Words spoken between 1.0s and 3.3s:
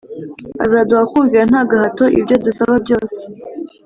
kumvira nta gahato ibyo adusaba byose